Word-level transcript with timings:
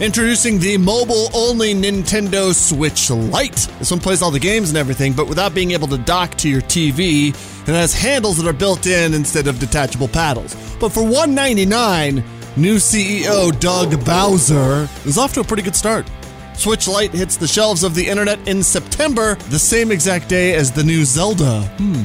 Introducing 0.00 0.58
the 0.58 0.78
mobile 0.78 1.28
only 1.34 1.74
Nintendo 1.74 2.54
Switch 2.54 3.10
Lite. 3.10 3.68
This 3.78 3.90
one 3.90 4.00
plays 4.00 4.22
all 4.22 4.30
the 4.30 4.40
games 4.40 4.70
and 4.70 4.78
everything, 4.78 5.12
but 5.12 5.28
without 5.28 5.54
being 5.54 5.72
able 5.72 5.86
to 5.88 5.98
dock 5.98 6.34
to 6.36 6.48
your 6.48 6.62
TV. 6.62 7.28
It 7.28 7.72
has 7.72 7.94
handles 7.94 8.38
that 8.38 8.48
are 8.48 8.52
built 8.52 8.86
in 8.86 9.14
instead 9.14 9.46
of 9.46 9.60
detachable 9.60 10.08
paddles. 10.08 10.56
But 10.80 10.88
for 10.88 11.02
199, 11.02 12.24
new 12.56 12.76
CEO 12.76 13.58
Doug 13.60 14.04
Bowser 14.04 14.88
is 15.04 15.18
off 15.18 15.34
to 15.34 15.40
a 15.40 15.44
pretty 15.44 15.62
good 15.62 15.76
start. 15.76 16.10
Switch 16.54 16.88
Lite 16.88 17.12
hits 17.12 17.36
the 17.36 17.46
shelves 17.46 17.84
of 17.84 17.94
the 17.94 18.08
internet 18.08 18.46
in 18.48 18.62
September, 18.62 19.36
the 19.50 19.58
same 19.58 19.92
exact 19.92 20.28
day 20.28 20.54
as 20.54 20.72
the 20.72 20.82
new 20.82 21.04
Zelda. 21.04 21.62
Hmm. 21.76 22.04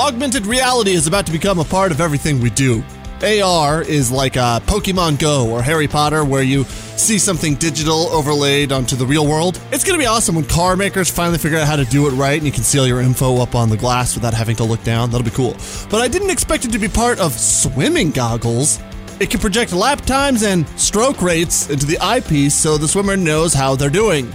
Augmented 0.00 0.44
reality 0.44 0.90
is 0.90 1.06
about 1.06 1.24
to 1.26 1.32
become 1.32 1.60
a 1.60 1.64
part 1.64 1.92
of 1.92 2.00
everything 2.00 2.40
we 2.40 2.50
do. 2.50 2.82
AR 3.22 3.82
is 3.82 4.10
like 4.10 4.36
uh, 4.36 4.60
Pokemon 4.60 5.18
Go 5.18 5.50
or 5.50 5.62
Harry 5.62 5.86
Potter, 5.88 6.24
where 6.24 6.42
you 6.42 6.64
see 6.64 7.18
something 7.18 7.54
digital 7.54 8.08
overlaid 8.08 8.72
onto 8.72 8.96
the 8.96 9.06
real 9.06 9.26
world. 9.26 9.60
It's 9.70 9.84
going 9.84 9.98
to 9.98 10.02
be 10.02 10.06
awesome 10.06 10.34
when 10.34 10.44
car 10.44 10.76
makers 10.76 11.10
finally 11.10 11.38
figure 11.38 11.58
out 11.58 11.66
how 11.66 11.76
to 11.76 11.84
do 11.84 12.06
it 12.06 12.10
right 12.12 12.36
and 12.36 12.46
you 12.46 12.52
can 12.52 12.62
see 12.62 12.84
your 12.86 13.00
info 13.00 13.40
up 13.40 13.54
on 13.54 13.68
the 13.68 13.76
glass 13.76 14.14
without 14.14 14.34
having 14.34 14.56
to 14.56 14.64
look 14.64 14.82
down. 14.84 15.10
That'll 15.10 15.24
be 15.24 15.30
cool. 15.30 15.56
But 15.90 16.00
I 16.00 16.08
didn't 16.08 16.30
expect 16.30 16.64
it 16.64 16.72
to 16.72 16.78
be 16.78 16.88
part 16.88 17.18
of 17.18 17.32
swimming 17.32 18.10
goggles. 18.10 18.80
It 19.20 19.30
can 19.30 19.40
project 19.40 19.72
lap 19.72 20.00
times 20.02 20.42
and 20.42 20.68
stroke 20.78 21.22
rates 21.22 21.70
into 21.70 21.86
the 21.86 21.98
eyepiece 22.00 22.54
so 22.54 22.76
the 22.76 22.88
swimmer 22.88 23.16
knows 23.16 23.54
how 23.54 23.76
they're 23.76 23.90
doing. 23.90 24.32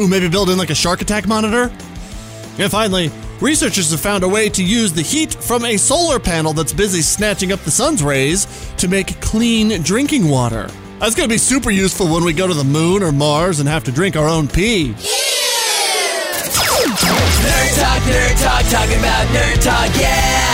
Ooh, 0.00 0.08
maybe 0.08 0.28
build 0.28 0.50
in 0.50 0.58
like 0.58 0.70
a 0.70 0.74
shark 0.74 1.02
attack 1.02 1.28
monitor? 1.28 1.70
And 2.58 2.70
finally, 2.70 3.10
researchers 3.40 3.90
have 3.90 4.00
found 4.00 4.24
a 4.24 4.28
way 4.28 4.48
to 4.48 4.64
use 4.64 4.92
the 4.92 5.02
heat 5.02 5.34
from 5.34 5.64
a 5.64 5.76
solar 5.76 6.18
panel 6.18 6.52
that's 6.52 6.72
busy 6.72 7.02
snatching 7.02 7.52
up 7.52 7.60
the 7.60 7.70
sun's 7.70 8.02
rays 8.02 8.46
to 8.76 8.88
make 8.88 9.20
clean 9.20 9.82
drinking 9.82 10.28
water. 10.28 10.68
That's 11.00 11.14
going 11.14 11.28
to 11.28 11.34
be 11.34 11.38
super 11.38 11.70
useful 11.70 12.06
when 12.06 12.24
we 12.24 12.32
go 12.32 12.46
to 12.46 12.54
the 12.54 12.64
moon 12.64 13.02
or 13.02 13.12
Mars 13.12 13.60
and 13.60 13.68
have 13.68 13.84
to 13.84 13.92
drink 13.92 14.16
our 14.16 14.28
own 14.28 14.48
pee. 14.48 14.94
Nerd 17.44 17.74
Talk, 17.76 18.02
Nerd 18.02 18.42
Talk, 18.42 18.62
talking 18.70 18.98
about 18.98 19.26
Nerd 19.28 19.62
Talk, 19.62 20.00
yeah! 20.00 20.53